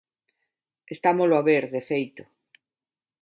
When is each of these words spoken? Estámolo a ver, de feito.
Estámolo 0.95 1.35
a 1.37 1.45
ver, 1.49 1.63
de 1.73 1.81
feito. 1.89 2.23